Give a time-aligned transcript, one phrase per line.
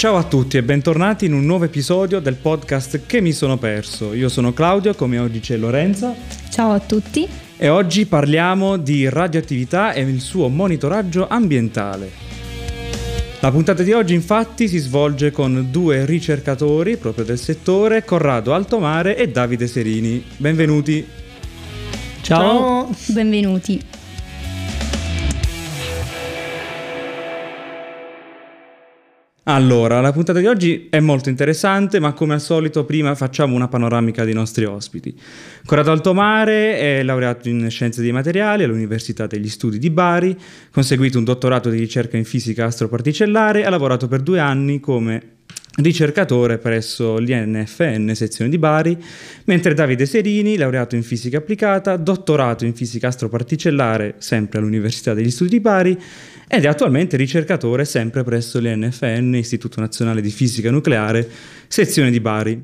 [0.00, 4.14] Ciao a tutti e bentornati in un nuovo episodio del podcast Che mi sono perso.
[4.14, 6.14] Io sono Claudio, come oggi c'è Lorenza.
[6.48, 7.28] Ciao a tutti.
[7.58, 12.10] E oggi parliamo di radioattività e il suo monitoraggio ambientale.
[13.40, 19.18] La puntata di oggi infatti si svolge con due ricercatori proprio del settore, Corrado Altomare
[19.18, 20.24] e Davide Serini.
[20.38, 21.06] Benvenuti.
[22.22, 22.86] Ciao.
[22.86, 22.96] Ciao.
[23.08, 23.99] Benvenuti.
[29.52, 33.66] Allora, la puntata di oggi è molto interessante, ma come al solito prima facciamo una
[33.66, 35.12] panoramica dei nostri ospiti.
[35.66, 40.38] Corrado Altomare è laureato in Scienze dei Materiali all'Università degli Studi di Bari,
[40.70, 45.38] conseguito un dottorato di ricerca in fisica astroparticellare ha lavorato per due anni come
[45.76, 48.96] ricercatore presso l'INFN sezione di Bari,
[49.46, 55.50] mentre Davide Serini, laureato in fisica applicata, dottorato in fisica astroparticellare sempre all'Università degli Studi
[55.50, 55.98] di Bari
[56.52, 61.28] ed è attualmente ricercatore sempre presso l'INFN, Istituto Nazionale di Fisica Nucleare,
[61.68, 62.60] sezione di Bari.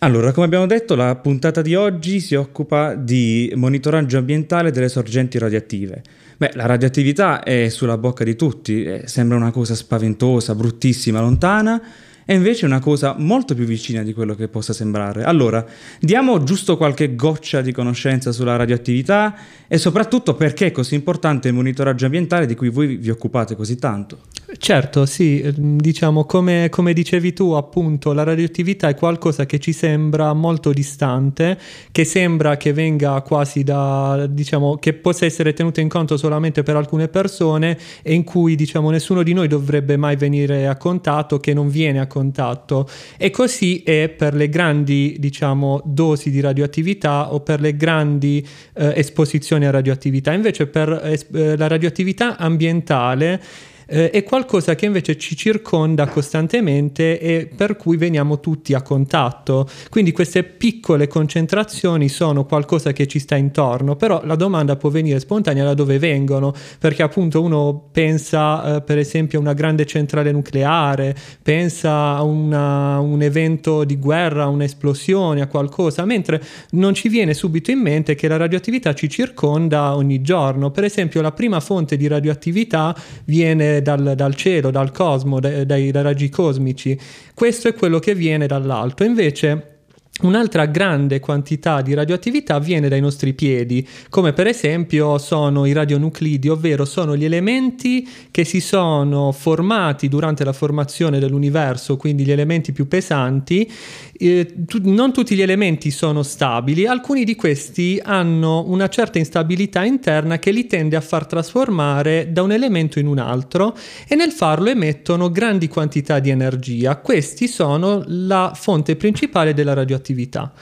[0.00, 5.38] Allora, come abbiamo detto, la puntata di oggi si occupa di monitoraggio ambientale delle sorgenti
[5.38, 6.02] radioattive.
[6.36, 11.80] Beh, la radioattività è sulla bocca di tutti, eh, sembra una cosa spaventosa, bruttissima, lontana,
[12.24, 15.24] è invece una cosa molto più vicina di quello che possa sembrare.
[15.24, 15.64] Allora,
[16.00, 19.34] diamo giusto qualche goccia di conoscenza sulla radioattività
[19.68, 23.76] e soprattutto perché è così importante il monitoraggio ambientale di cui voi vi occupate così
[23.76, 24.20] tanto.
[24.56, 29.72] Certo, sì, ehm, diciamo come, come, dicevi tu, appunto, la radioattività è qualcosa che ci
[29.72, 31.58] sembra molto distante,
[31.90, 36.76] che sembra che venga quasi da, diciamo, che possa essere tenuto in conto solamente per
[36.76, 41.52] alcune persone e in cui, diciamo, nessuno di noi dovrebbe mai venire a contatto, che
[41.52, 42.88] non viene a contatto.
[43.16, 48.92] E così è per le grandi, diciamo, dosi di radioattività o per le grandi eh,
[48.96, 50.32] esposizioni a radioattività.
[50.32, 53.40] Invece per eh, la radioattività ambientale
[53.86, 59.68] eh, è qualcosa che invece ci circonda costantemente e per cui veniamo tutti a contatto.
[59.90, 65.20] Quindi queste piccole concentrazioni sono qualcosa che ci sta intorno, però la domanda può venire
[65.20, 70.32] spontanea da dove vengono, perché appunto uno pensa eh, per esempio a una grande centrale
[70.32, 77.34] nucleare, pensa a una, un evento di guerra, un'esplosione, a qualcosa, mentre non ci viene
[77.34, 80.70] subito in mente che la radioattività ci circonda ogni giorno.
[80.70, 85.90] Per esempio la prima fonte di radioattività viene dal, dal cielo, dal cosmo, dai, dai
[85.92, 86.98] raggi cosmici.
[87.34, 89.04] Questo è quello che viene dall'alto.
[89.04, 89.74] Invece
[90.22, 96.48] Un'altra grande quantità di radioattività viene dai nostri piedi, come per esempio sono i radionuclidi,
[96.48, 102.70] ovvero sono gli elementi che si sono formati durante la formazione dell'universo, quindi gli elementi
[102.70, 103.68] più pesanti.
[104.16, 109.84] Eh, tu, non tutti gli elementi sono stabili, alcuni di questi hanno una certa instabilità
[109.84, 113.76] interna che li tende a far trasformare da un elemento in un altro
[114.06, 116.96] e nel farlo emettono grandi quantità di energia.
[116.96, 120.52] Questi sono la fonte principale della radioattività radioattività.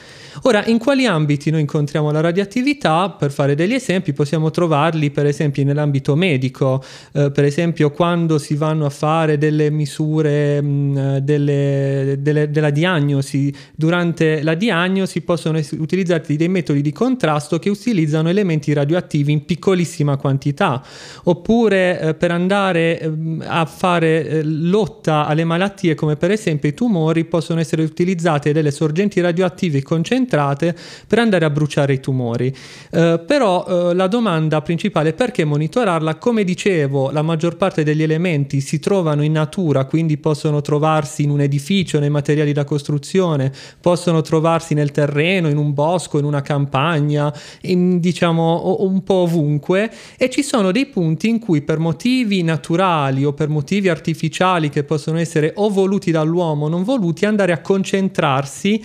[0.43, 3.10] Ora, in quali ambiti noi incontriamo la radioattività?
[3.10, 6.82] Per fare degli esempi, possiamo trovarli per esempio nell'ambito medico,
[7.12, 12.71] eh, per esempio quando si vanno a fare delle misure mh, mm, delle, delle, della
[12.71, 13.54] diagnosi.
[13.75, 19.44] Durante la diagnosi possono essere utilizzati dei metodi di contrasto che utilizzano elementi radioattivi in
[19.44, 20.82] piccolissima quantità,
[21.25, 23.10] oppure eh, per andare eh,
[23.44, 28.71] a fare eh, lotta alle malattie come per esempio i tumori possono essere utilizzate delle
[28.71, 30.75] sorgenti radioattive concentrate concentrate
[31.06, 32.55] per andare a bruciare i tumori.
[32.91, 36.16] Eh, però eh, la domanda principale è perché monitorarla?
[36.16, 41.31] Come dicevo, la maggior parte degli elementi si trovano in natura, quindi possono trovarsi in
[41.31, 46.43] un edificio, nei materiali da costruzione, possono trovarsi nel terreno, in un bosco, in una
[46.43, 52.43] campagna, in, diciamo un po' ovunque e ci sono dei punti in cui per motivi
[52.43, 57.53] naturali o per motivi artificiali che possono essere o voluti dall'uomo o non voluti andare
[57.53, 58.83] a concentrarsi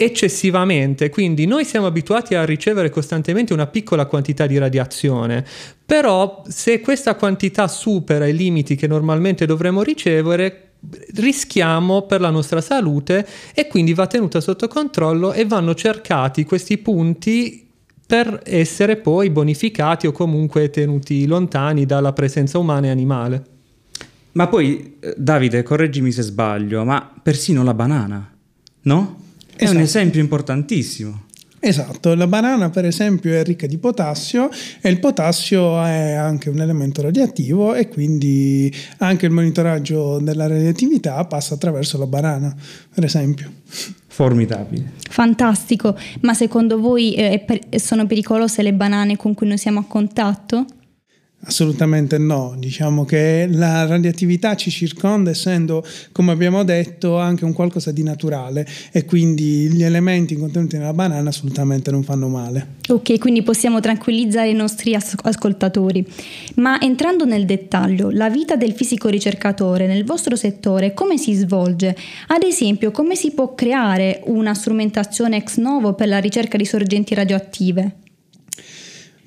[0.00, 5.44] eccessivamente, quindi noi siamo abituati a ricevere costantemente una piccola quantità di radiazione,
[5.84, 10.74] però se questa quantità supera i limiti che normalmente dovremmo ricevere,
[11.16, 16.78] rischiamo per la nostra salute e quindi va tenuta sotto controllo e vanno cercati questi
[16.78, 17.66] punti
[18.06, 23.44] per essere poi bonificati o comunque tenuti lontani dalla presenza umana e animale.
[24.30, 28.32] Ma poi, eh, Davide, correggimi se sbaglio, ma persino la banana,
[28.82, 29.26] no?
[29.58, 29.78] È esatto.
[29.78, 31.22] un esempio importantissimo.
[31.60, 34.48] Esatto, la banana per esempio è ricca di potassio
[34.80, 41.24] e il potassio è anche un elemento radioattivo e quindi anche il monitoraggio della radioattività
[41.24, 42.54] passa attraverso la banana,
[42.94, 43.50] per esempio.
[44.06, 44.92] Formidabile.
[45.10, 49.84] Fantastico, ma secondo voi eh, per- sono pericolose le banane con cui noi siamo a
[49.84, 50.64] contatto?
[51.40, 57.92] Assolutamente no, diciamo che la radioattività ci circonda essendo, come abbiamo detto, anche un qualcosa
[57.92, 62.76] di naturale e quindi gli elementi contenuti nella banana assolutamente non fanno male.
[62.88, 66.04] Ok, quindi possiamo tranquillizzare i nostri as- ascoltatori.
[66.56, 71.96] Ma entrando nel dettaglio, la vita del fisico ricercatore nel vostro settore come si svolge?
[72.26, 77.14] Ad esempio, come si può creare una strumentazione ex novo per la ricerca di sorgenti
[77.14, 77.94] radioattive?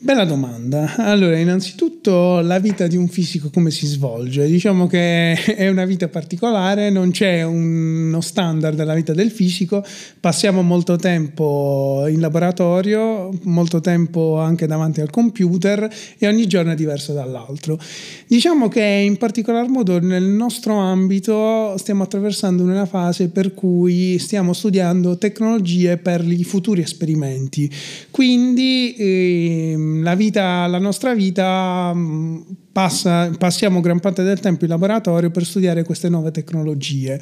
[0.03, 0.95] Bella domanda.
[0.97, 4.47] Allora, innanzitutto la vita di un fisico come si svolge?
[4.47, 9.85] Diciamo che è una vita particolare, non c'è uno standard della vita del fisico,
[10.19, 15.87] passiamo molto tempo in laboratorio, molto tempo anche davanti al computer
[16.17, 17.79] e ogni giorno è diverso dall'altro.
[18.25, 24.53] Diciamo che in particolar modo nel nostro ambito stiamo attraversando una fase per cui stiamo
[24.53, 27.71] studiando tecnologie per i futuri esperimenti.
[28.09, 32.41] Quindi eh, la, vita, la nostra vita mm,
[32.71, 37.19] passa, passiamo gran parte del tempo in laboratorio per studiare queste nuove tecnologie.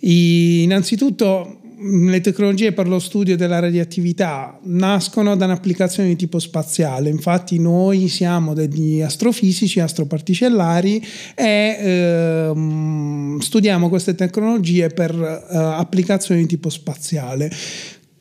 [0.00, 7.08] Innanzitutto mm, le tecnologie per lo studio della radioattività nascono da un'applicazione di tipo spaziale,
[7.08, 11.04] infatti noi siamo degli astrofisici, astroparticellari
[11.34, 17.50] e ehm, studiamo queste tecnologie per eh, applicazioni di tipo spaziale.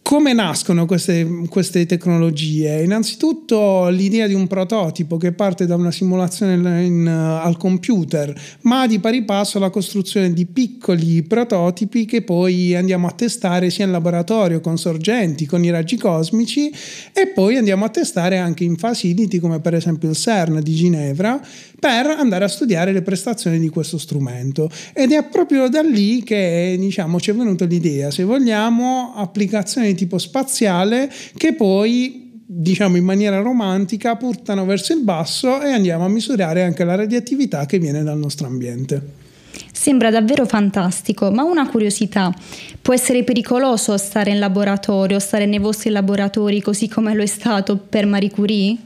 [0.04, 2.84] Come nascono queste, queste, tecnologie?
[2.84, 8.34] Innanzitutto l'idea di un prototipo che parte da una simulazione in, in, al computer,
[8.64, 13.86] ma di pari passo la costruzione di piccoli prototipi che poi andiamo a testare sia
[13.86, 16.70] in laboratorio con sorgenti, con i raggi cosmici
[17.14, 21.42] e poi andiamo a testare anche in facility come per esempio il CERN di Ginevra
[21.84, 24.70] per andare a studiare le prestazioni di questo strumento.
[24.94, 29.96] Ed è proprio da lì che diciamo, ci è venuta l'idea, se vogliamo, applicazioni di
[29.96, 36.08] tipo spaziale che poi diciamo in maniera romantica portano verso il basso e andiamo a
[36.08, 39.22] misurare anche la radioattività che viene dal nostro ambiente.
[39.74, 42.34] Sembra davvero fantastico, ma una curiosità,
[42.82, 47.76] può essere pericoloso stare in laboratorio, stare nei vostri laboratori così come lo è stato
[47.76, 48.78] per Marie Curie?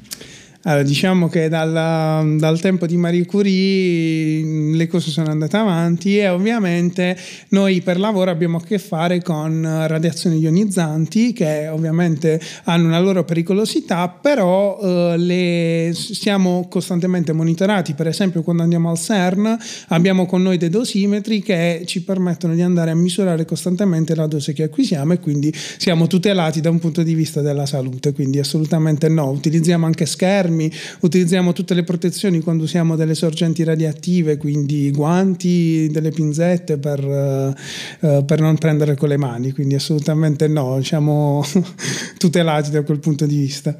[0.67, 6.27] Allora, diciamo che dalla, dal tempo di Marie Curie le cose sono andate avanti e
[6.27, 7.17] ovviamente
[7.49, 13.23] noi per lavoro abbiamo a che fare con radiazioni ionizzanti che ovviamente hanno una loro
[13.23, 17.93] pericolosità, però eh, le, siamo costantemente monitorati.
[17.93, 22.61] Per esempio quando andiamo al CERN abbiamo con noi dei dosimetri che ci permettono di
[22.61, 27.03] andare a misurare costantemente la dose che acquisiamo e quindi siamo tutelati da un punto
[27.03, 29.29] di vista della salute, quindi assolutamente no.
[29.29, 30.71] Utilizziamo anche schermi armi,
[31.01, 38.25] utilizziamo tutte le protezioni quando usiamo delle sorgenti radioattive, quindi guanti, delle pinzette per, uh,
[38.25, 41.45] per non prendere con le mani, quindi assolutamente no, siamo
[42.17, 43.75] tutelati da quel punto di vista.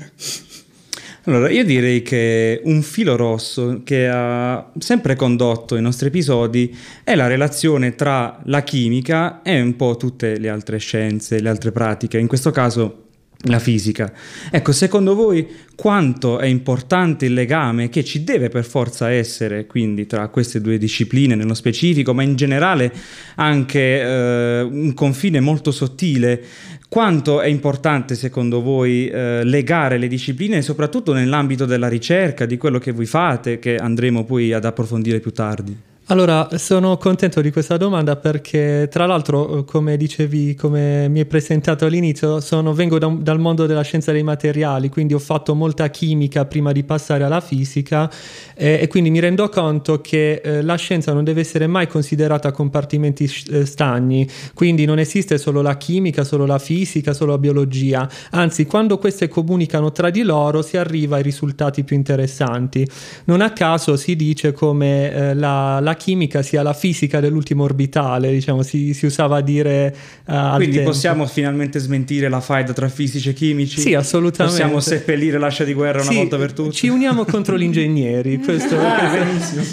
[1.24, 7.16] Allora, io direi che un filo rosso che ha sempre condotto i nostri episodi è
[7.16, 12.18] la relazione tra la chimica e un po' tutte le altre scienze, le altre pratiche.
[12.18, 13.07] In questo caso
[13.44, 14.12] la fisica.
[14.50, 20.08] Ecco, secondo voi quanto è importante il legame che ci deve per forza essere quindi
[20.08, 22.92] tra queste due discipline nello specifico, ma in generale
[23.36, 26.44] anche eh, un confine molto sottile?
[26.90, 32.80] Quanto è importante secondo voi eh, legare le discipline, soprattutto nell'ambito della ricerca, di quello
[32.80, 35.87] che voi fate, che andremo poi ad approfondire più tardi?
[36.10, 41.84] Allora, sono contento di questa domanda perché, tra l'altro, come dicevi, come mi hai presentato
[41.84, 46.46] all'inizio, sono, vengo da, dal mondo della scienza dei materiali, quindi ho fatto molta chimica
[46.46, 48.10] prima di passare alla fisica
[48.56, 52.54] eh, e quindi mi rendo conto che eh, la scienza non deve essere mai considerata
[52.54, 58.10] compartimenti eh, stagni, quindi non esiste solo la chimica, solo la fisica, solo la biologia,
[58.32, 62.88] anzi, quando queste comunicano tra di loro si arriva ai risultati più interessanti.
[63.26, 68.32] Non a caso si dice come eh, la, la chimica sia la fisica dell'ultimo orbitale,
[68.32, 69.94] diciamo, si, si usava a dire
[70.26, 73.82] uh, Quindi possiamo finalmente smentire la faida tra fisici e chimici?
[73.82, 74.60] Sì, assolutamente.
[74.60, 76.72] Possiamo seppellire l'ascia di guerra una sì, volta per tutte?
[76.72, 79.64] Ci uniamo contro gli ingegneri, questo, ah, benissimo.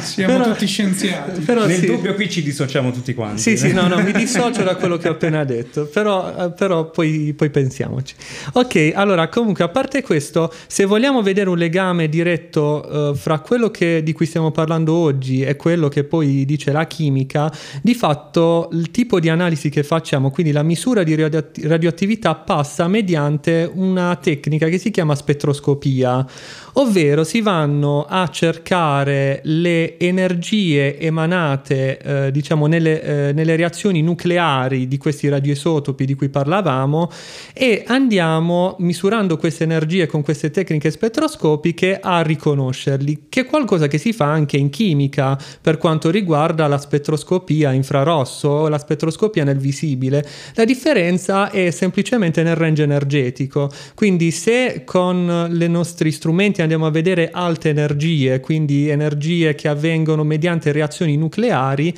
[0.00, 1.40] Siamo però, tutti scienziati.
[1.40, 1.86] Però, Nel sì.
[1.86, 3.40] dubbio qui ci dissociamo tutti quanti.
[3.40, 6.90] Sì, sì, no, no, mi dissocio da quello che ho appena detto, però, eh, però
[6.90, 8.14] poi, poi pensiamoci.
[8.52, 13.70] Ok, allora comunque a parte questo, se vogliamo vedere un legame diretto uh, fra quello
[13.70, 17.48] che, di cui stiamo parlando oggi e quello che poi dice la chimica,
[17.80, 23.70] di fatto il tipo di analisi che facciamo, quindi la misura di radioattività passa mediante
[23.72, 26.26] una tecnica che si chiama spettroscopia
[26.74, 34.88] ovvero si vanno a cercare le energie emanate eh, diciamo nelle, eh, nelle, reazioni nucleari
[34.88, 37.10] di questi radioisotopi di cui parlavamo
[37.52, 43.98] e andiamo misurando queste energie con queste tecniche spettroscopiche a riconoscerli, che è qualcosa che
[43.98, 49.58] si fa anche in chimica per quanto riguarda la spettroscopia infrarosso o la spettroscopia nel
[49.58, 50.26] visibile.
[50.54, 56.90] La differenza è semplicemente nel range energetico, quindi se con i nostri strumenti andiamo a
[56.90, 61.94] vedere alte energie, quindi energie che avvengono mediante reazioni nucleari,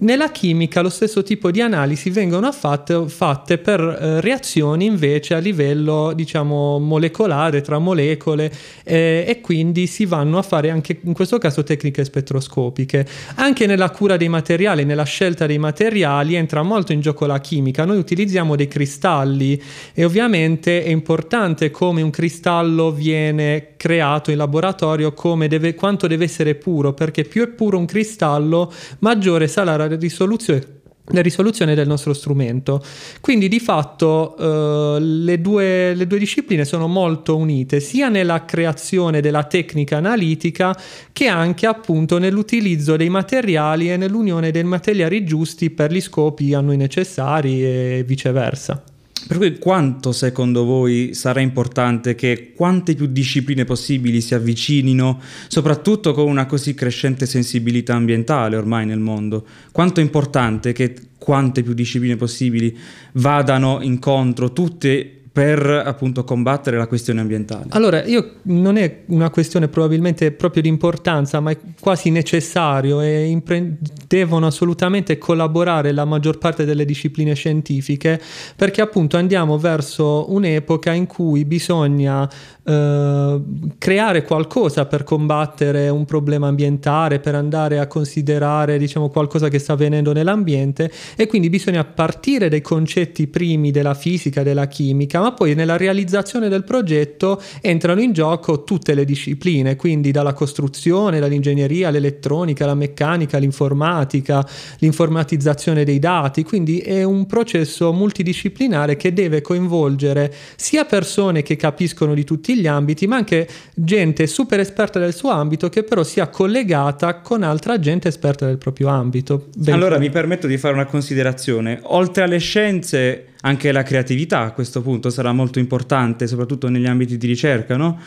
[0.00, 5.38] nella chimica lo stesso tipo di analisi vengono fatte, fatte per eh, reazioni invece a
[5.38, 8.52] livello diciamo molecolare tra molecole
[8.84, 13.06] eh, e quindi si vanno a fare anche in questo caso tecniche spettroscopiche.
[13.36, 17.84] Anche nella cura dei materiali, nella scelta dei materiali entra molto in gioco la chimica.
[17.84, 19.60] Noi utilizziamo dei cristalli
[19.94, 23.72] e ovviamente è importante come un cristallo viene
[24.08, 25.14] creato in laboratorio,
[25.48, 30.76] deve, quanto deve essere puro, perché più è puro un cristallo, maggiore sarà la risoluzione
[31.10, 32.84] la risoluzione del nostro strumento.
[33.22, 39.22] Quindi di fatto eh, le, due, le, due, discipline sono molto unite sia nella creazione
[39.22, 40.78] della tecnica analitica
[41.10, 46.60] che anche appunto nell'utilizzo dei materiali e nell'unione dei materiali giusti per gli scopi a
[46.60, 48.97] noi necessari e viceversa.
[49.26, 56.12] Per cui quanto secondo voi sarà importante che quante più discipline possibili si avvicinino, soprattutto
[56.12, 59.44] con una così crescente sensibilità ambientale ormai nel mondo?
[59.72, 62.76] Quanto è importante che quante più discipline possibili
[63.12, 67.66] vadano incontro tutte per appunto combattere la questione ambientale?
[67.70, 73.26] Allora, io non è una questione probabilmente proprio di importanza, ma è quasi necessario e
[73.26, 78.20] impre- devono assolutamente collaborare la maggior parte delle discipline scientifiche
[78.56, 82.28] perché appunto andiamo verso un'epoca in cui bisogna
[82.68, 83.40] eh,
[83.78, 89.72] creare qualcosa per combattere un problema ambientale, per andare a considerare diciamo qualcosa che sta
[89.72, 95.54] avvenendo nell'ambiente e quindi bisogna partire dai concetti primi della fisica, della chimica, ma poi
[95.54, 102.64] nella realizzazione del progetto entrano in gioco tutte le discipline, quindi dalla costruzione, dall'ingegneria, l'elettronica,
[102.64, 104.46] la meccanica, l'informatica,
[104.78, 112.14] l'informatizzazione dei dati, quindi è un processo multidisciplinare che deve coinvolgere sia persone che capiscono
[112.14, 116.28] di tutti gli ambiti, ma anche gente super esperta del suo ambito che però sia
[116.28, 119.48] collegata con altra gente esperta del proprio ambito.
[119.56, 120.06] Ben allora fuori.
[120.06, 121.80] mi permetto di fare una considerazione.
[121.82, 127.16] Oltre alle scienze, anche la creatività a questo punto sarà molto importante, soprattutto negli ambiti
[127.16, 127.98] di ricerca, no?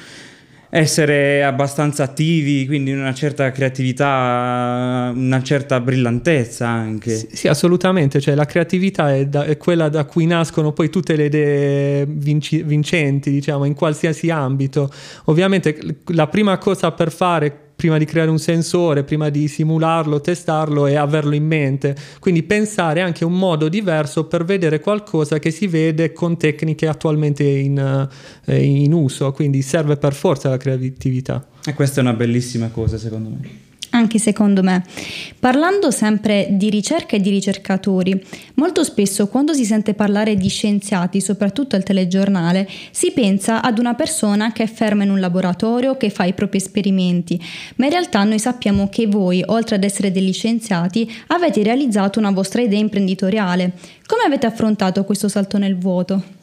[0.73, 7.13] essere abbastanza attivi, quindi una certa creatività, una certa brillantezza anche.
[7.13, 11.17] Sì, sì assolutamente, cioè la creatività è, da, è, quella da cui nascono poi tutte
[11.17, 14.89] le idee vinci, vincenti, diciamo, in qualsiasi ambito.
[15.25, 20.85] Ovviamente la prima cosa per fare prima di creare un sensore, prima di simularlo, testarlo
[20.85, 21.95] e averlo in mente.
[22.19, 26.85] Quindi pensare anche a un modo diverso per vedere qualcosa che si vede con tecniche
[26.85, 28.07] attualmente in,
[28.45, 29.31] eh, in uso.
[29.31, 31.43] Quindi serve per forza la creatività.
[31.65, 33.69] E questa è una bellissima cosa secondo me
[34.01, 34.84] anche secondo me.
[35.39, 38.22] Parlando sempre di ricerca e di ricercatori,
[38.55, 43.93] molto spesso quando si sente parlare di scienziati, soprattutto al telegiornale, si pensa ad una
[43.93, 47.41] persona che è ferma in un laboratorio, che fa i propri esperimenti,
[47.75, 52.31] ma in realtà noi sappiamo che voi, oltre ad essere degli scienziati, avete realizzato una
[52.31, 53.72] vostra idea imprenditoriale.
[54.05, 56.40] Come avete affrontato questo salto nel vuoto?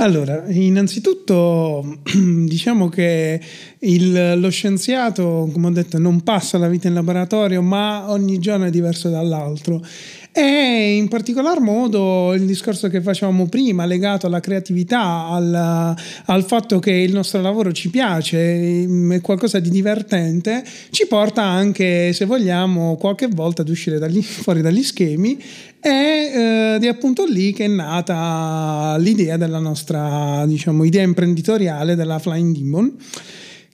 [0.00, 3.38] Allora, innanzitutto diciamo che
[3.80, 8.64] il, lo scienziato, come ho detto, non passa la vita in laboratorio, ma ogni giorno
[8.64, 9.84] è diverso dall'altro.
[10.32, 15.96] E in particolar modo il discorso che facevamo prima, legato alla creatività, al,
[16.26, 22.12] al fatto che il nostro lavoro ci piace, è qualcosa di divertente, ci porta anche,
[22.12, 25.36] se vogliamo, qualche volta ad uscire dagli, fuori dagli schemi
[25.82, 32.18] e eh, è appunto lì che è nata l'idea della nostra diciamo, idea imprenditoriale della
[32.18, 32.96] Flying Demon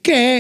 [0.07, 0.37] che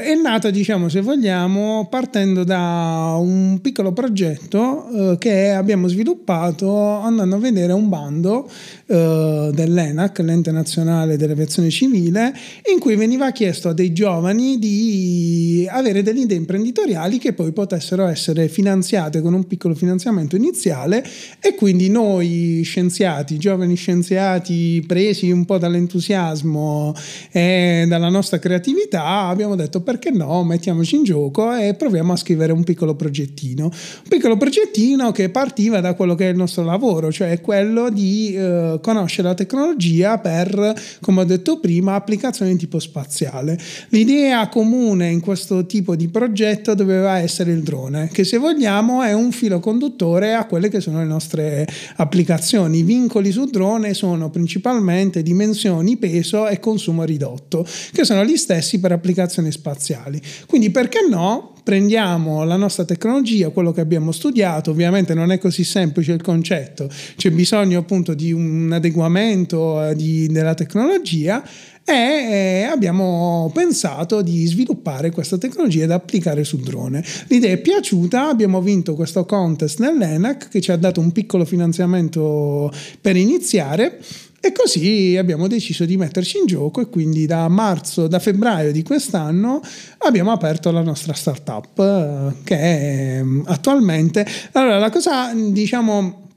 [0.00, 6.74] eh, è nata, diciamo, se vogliamo, partendo da un piccolo progetto eh, che abbiamo sviluppato
[7.00, 8.50] andando a vedere un bando
[8.86, 12.32] eh, dell'ENAC, l'ente nazionale dell'aviazione civile,
[12.72, 18.06] in cui veniva chiesto a dei giovani di avere delle idee imprenditoriali che poi potessero
[18.06, 21.04] essere finanziate con un piccolo finanziamento iniziale
[21.40, 26.94] e quindi noi scienziati, giovani scienziati presi un po' dall'entusiasmo
[27.30, 32.52] e dalla nostra creatività abbiamo detto perché no, mettiamoci in gioco e proviamo a scrivere
[32.52, 33.64] un piccolo progettino.
[33.64, 38.34] Un piccolo progettino che partiva da quello che è il nostro lavoro, cioè quello di
[38.34, 43.58] eh, conoscere la tecnologia per, come ho detto prima, applicazioni di tipo spaziale.
[43.88, 49.12] L'idea comune in questo tipo di progetto doveva essere il drone, che se vogliamo è
[49.12, 52.78] un filo conduttore a quelle che sono le nostre applicazioni.
[52.78, 58.78] I vincoli sul drone sono principalmente dimensioni, peso e consumo ridotto, che sono gli stessi
[58.84, 60.20] per applicazioni spaziali.
[60.46, 61.54] Quindi perché no?
[61.62, 66.90] prendiamo la nostra tecnologia, quello che abbiamo studiato, ovviamente non è così semplice il concetto,
[67.16, 71.42] c'è bisogno appunto di un adeguamento eh, di, della tecnologia
[71.82, 77.02] e eh, abbiamo pensato di sviluppare questa tecnologia da applicare sul drone.
[77.28, 82.70] L'idea è piaciuta, abbiamo vinto questo contest nell'ENAC che ci ha dato un piccolo finanziamento
[83.00, 84.00] per iniziare
[84.46, 88.82] e così abbiamo deciso di metterci in gioco e quindi da marzo, da febbraio di
[88.82, 89.62] quest'anno
[89.98, 94.26] abbiamo aperto la nostra startup eh, che è mm, attualmente...
[94.52, 96.28] Allora la cosa diciamo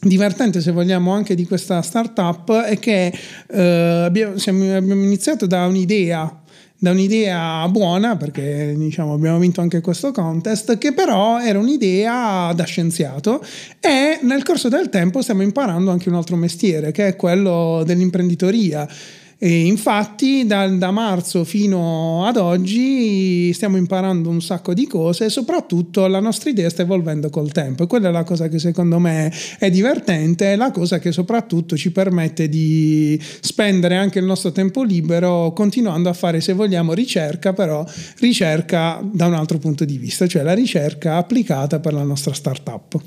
[0.00, 3.12] divertente se vogliamo anche di questa startup è che
[3.48, 6.39] eh, abbiamo, siamo, abbiamo iniziato da un'idea
[6.82, 12.64] da un'idea buona, perché diciamo, abbiamo vinto anche questo contest, che però era un'idea da
[12.64, 13.44] scienziato
[13.78, 18.88] e nel corso del tempo stiamo imparando anche un altro mestiere, che è quello dell'imprenditoria.
[19.42, 25.28] E infatti da, da, marzo fino ad oggi stiamo imparando un sacco di cose e
[25.30, 28.98] soprattutto la nostra idea sta evolvendo col tempo e quella è la cosa che secondo
[28.98, 34.52] me è divertente, è la cosa che soprattutto ci permette di spendere anche il nostro
[34.52, 37.82] tempo libero continuando a fare se vogliamo ricerca, però
[38.18, 43.00] ricerca da un altro punto di vista, cioè la ricerca applicata per la nostra startup.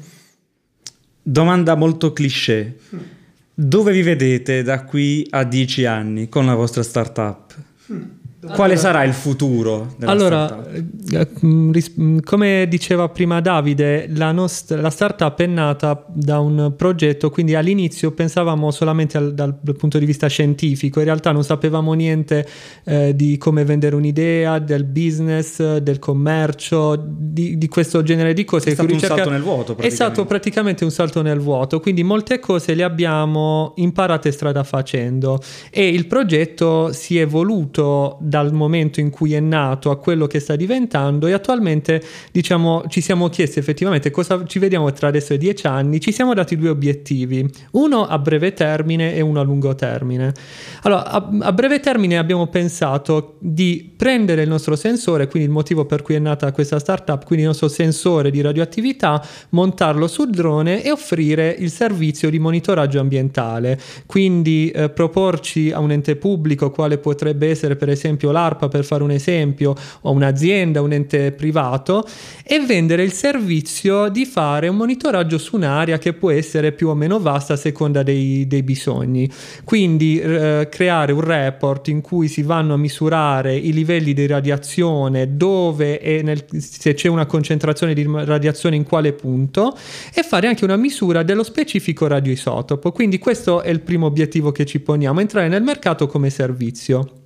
[1.22, 3.22] Domanda molto cliché.
[3.55, 7.53] Dove vi vedete da qui a dieci anni con la vostra startup?
[7.86, 8.23] Hmm.
[8.52, 9.96] Quale sarà il futuro?
[10.02, 10.66] allora,
[11.12, 16.74] eh, mm, mm, come diceva prima Davide, la, nostra, la startup è nata da un
[16.76, 21.94] progetto, quindi all'inizio pensavamo solamente al, dal punto di vista scientifico, in realtà non sapevamo
[21.94, 22.46] niente
[22.84, 28.72] eh, di come vendere un'idea, del business, del commercio, di, di questo genere di cose.
[28.72, 29.14] È stato ricerca...
[29.14, 29.78] un salto nel vuoto.
[29.78, 35.40] È stato praticamente un salto nel vuoto, quindi molte cose le abbiamo imparate strada facendo
[35.70, 40.40] e il progetto si è evoluto dal momento in cui è nato a quello che
[40.40, 45.38] sta diventando e attualmente diciamo ci siamo chiesti effettivamente cosa ci vediamo tra adesso e
[45.38, 49.75] dieci anni, ci siamo dati due obiettivi, uno a breve termine e uno a lungo
[49.75, 50.34] termine.
[50.81, 55.86] Allora, a, a breve termine abbiamo pensato di prendere il nostro sensore, quindi il motivo
[55.86, 60.84] per cui è nata questa startup, quindi il nostro sensore di radioattività, montarlo sul drone
[60.84, 66.98] e offrire il servizio di monitoraggio ambientale, quindi eh, proporci a un ente pubblico quale
[66.98, 72.05] potrebbe essere per esempio esempio l'ARPA per fare un esempio, o un'azienda, un ente privato,
[72.44, 76.96] e vendere il servizio di fare un monitoraggio su un'area che può essere più o
[76.96, 79.29] meno vasta a seconda dei, dei bisogni.
[79.64, 85.36] Quindi eh, creare un report in cui si vanno a misurare i livelli di radiazione,
[85.36, 89.75] dove e nel, se c'è una concentrazione di radiazione in quale punto,
[90.14, 92.92] e fare anche una misura dello specifico radioisotopo.
[92.92, 97.23] Quindi questo è il primo obiettivo che ci poniamo, entrare nel mercato come servizio.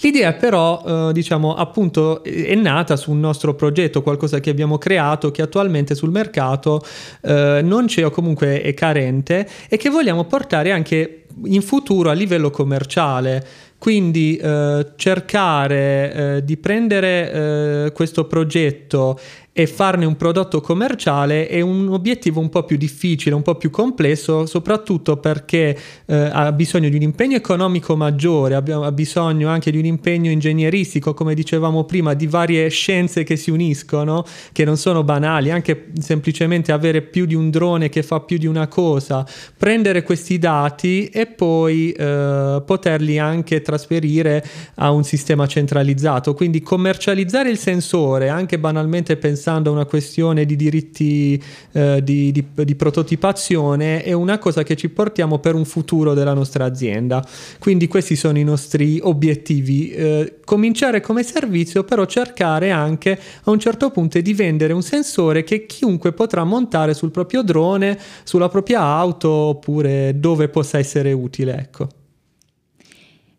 [0.00, 5.30] L'idea però, eh, diciamo, appunto è nata su un nostro progetto, qualcosa che abbiamo creato,
[5.30, 6.84] che attualmente sul mercato
[7.22, 12.14] eh, non c'è o comunque è carente e che vogliamo portare anche in futuro a
[12.14, 13.44] livello commerciale.
[13.78, 19.18] Quindi eh, cercare eh, di prendere eh, questo progetto
[19.58, 23.70] e farne un prodotto commerciale è un obiettivo un po' più difficile, un po' più
[23.70, 29.78] complesso, soprattutto perché eh, ha bisogno di un impegno economico maggiore, ha bisogno anche di
[29.78, 35.02] un impegno ingegneristico, come dicevamo prima, di varie scienze che si uniscono, che non sono
[35.04, 40.02] banali, anche semplicemente avere più di un drone che fa più di una cosa, prendere
[40.02, 47.56] questi dati e poi eh, poterli anche trasferire a un sistema centralizzato, quindi commercializzare il
[47.56, 54.02] sensore, anche banalmente pensare pensando a una questione di diritti eh, di, di, di, prototipazione
[54.02, 57.24] è una cosa che ci portiamo per un futuro della nostra azienda.
[57.60, 59.90] Quindi questi sono i nostri obiettivi.
[59.90, 65.44] Eh, cominciare come servizio, però cercare anche a un certo punto di vendere un sensore
[65.44, 71.56] che chiunque potrà montare sul proprio drone, sulla propria auto oppure dove possa essere utile.
[71.56, 71.88] Ecco.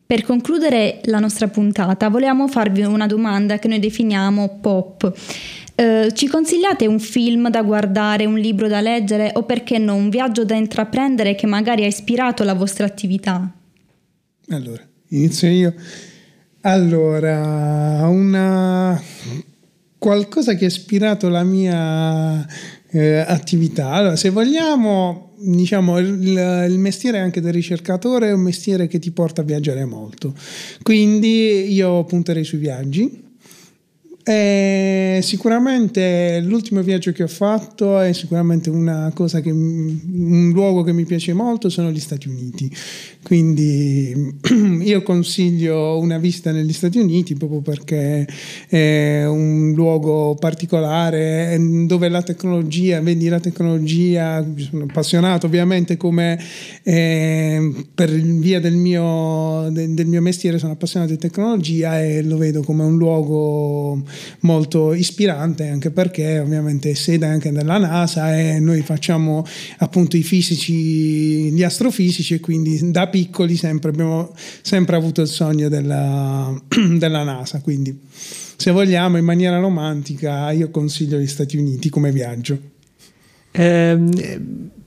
[0.07, 5.13] Per concludere la nostra puntata, volevamo farvi una domanda che noi definiamo pop.
[5.75, 10.09] Eh, ci consigliate un film da guardare, un libro da leggere o perché no, un
[10.09, 13.51] viaggio da intraprendere che magari ha ispirato la vostra attività?
[14.47, 15.73] Allora, inizio io.
[16.61, 19.03] Allora, una
[19.97, 22.47] qualcosa che ha ispirato la mia
[22.91, 23.91] eh, attività.
[23.91, 29.11] Allora, se vogliamo, diciamo, il, il, mestiere anche del ricercatore è un mestiere che ti
[29.11, 30.33] porta a viaggiare molto.
[30.81, 33.25] Quindi io punterei sui viaggi
[34.29, 40.91] eh, sicuramente l'ultimo viaggio che ho fatto è sicuramente una cosa che un luogo che
[40.91, 42.69] mi piace molto sono gli Stati Uniti.
[43.23, 44.35] Quindi
[44.83, 48.27] io consiglio una visita negli Stati Uniti proprio perché
[48.67, 56.37] è un luogo particolare dove la tecnologia, vedi la tecnologia, sono appassionato ovviamente come
[56.83, 62.35] eh, per via del mio, de, del mio mestiere sono appassionato di tecnologia e lo
[62.35, 64.03] vedo come un luogo
[64.41, 69.45] molto ispirante anche perché ovviamente è sede anche della NASA e noi facciamo
[69.77, 75.69] appunto i fisici, gli astrofisici e quindi da piccoli sempre abbiamo sempre avuto il sogno
[75.69, 76.53] della,
[76.97, 77.99] della NASA, quindi
[78.55, 82.59] se vogliamo in maniera romantica io consiglio gli Stati Uniti come viaggio.
[83.51, 83.97] Eh,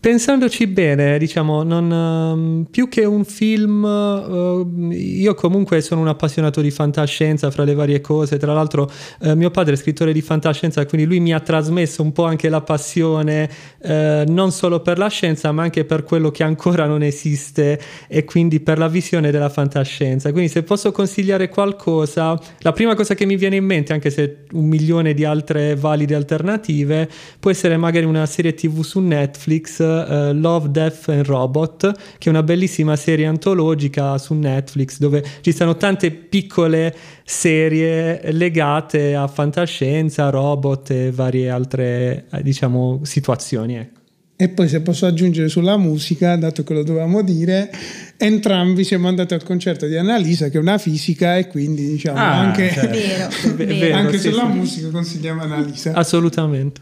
[0.01, 6.63] Pensandoci bene, diciamo, non, um, più che un film, uh, io comunque sono un appassionato
[6.63, 10.87] di fantascienza fra le varie cose, tra l'altro uh, mio padre è scrittore di fantascienza,
[10.87, 15.09] quindi lui mi ha trasmesso un po' anche la passione uh, non solo per la
[15.09, 19.51] scienza, ma anche per quello che ancora non esiste e quindi per la visione della
[19.51, 20.33] fantascienza.
[20.33, 24.45] Quindi se posso consigliare qualcosa, la prima cosa che mi viene in mente, anche se
[24.53, 27.07] un milione di altre valide alternative,
[27.39, 32.29] può essere magari una serie tv su Netflix uh, Love, Death and Robot, che è
[32.29, 40.31] una bellissima serie antologica su Netflix dove ci sono tante piccole serie legate a fantascienza,
[40.31, 43.77] robot e varie altre, eh, diciamo, situazioni.
[43.77, 43.99] Ecco.
[44.41, 47.71] E poi se posso aggiungere sulla musica, dato che lo dovevamo dire,
[48.17, 52.39] entrambi siamo andati al concerto di Annalisa, che è una fisica, e quindi diciamo ah,
[52.39, 52.89] anche, certo.
[52.89, 53.29] vero,
[53.79, 54.57] vero, anche sì, sulla sì.
[54.57, 55.93] musica consigliamo Annalisa.
[55.93, 56.81] Assolutamente.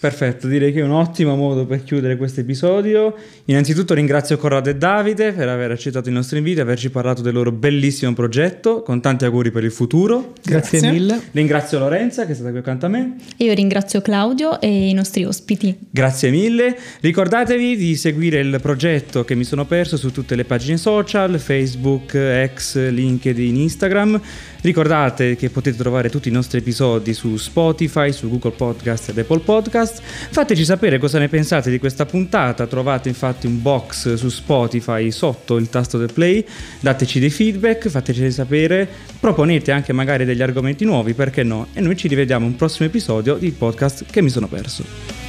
[0.00, 3.16] Perfetto, direi che è un ottimo modo per chiudere questo episodio.
[3.46, 7.34] Innanzitutto ringrazio Corrado e Davide per aver accettato il nostro invito e averci parlato del
[7.34, 10.34] loro bellissimo progetto, con tanti auguri per il futuro.
[10.40, 10.92] Grazie, Grazie.
[10.92, 11.20] mille.
[11.32, 13.16] Ringrazio Lorenza che è stata qui accanto a me.
[13.38, 15.76] Io ringrazio Claudio e i nostri ospiti.
[15.90, 16.78] Grazie mille.
[17.00, 22.16] Ricordatevi di seguire il progetto che mi sono perso su tutte le pagine social, Facebook,
[22.54, 24.20] X, LinkedIn, Instagram.
[24.60, 29.38] Ricordate che potete trovare tutti i nostri episodi su Spotify, su Google Podcast ed Apple
[29.38, 30.02] Podcast.
[30.02, 32.66] Fateci sapere cosa ne pensate di questa puntata.
[32.66, 36.44] Trovate infatti un box su Spotify sotto il tasto del play.
[36.80, 38.88] Dateci dei feedback, fateci sapere.
[39.20, 41.68] Proponete anche magari degli argomenti nuovi, perché no?
[41.72, 45.27] E noi ci rivediamo in un prossimo episodio di podcast che mi sono perso.